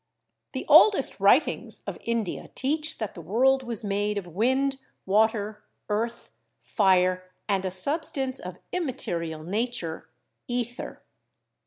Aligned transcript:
The 0.53 0.65
oldest 0.67 1.19
writings 1.19 1.83
of 1.85 1.99
India 2.03 2.47
teach 2.55 2.97
that 2.97 3.13
the 3.13 3.21
world 3.21 3.61
was 3.61 3.83
made 3.83 4.17
of 4.17 4.25
wind, 4.25 4.79
water, 5.05 5.63
earth, 5.89 6.31
fire, 6.59 7.29
and 7.47 7.63
a 7.65 7.69
substance 7.69 8.39
of 8.39 8.57
imma 8.71 8.93
io 8.93 8.93
CHEMISTRY 8.97 9.13
terial 9.29 9.45
nature, 9.45 10.09
ether. 10.47 11.03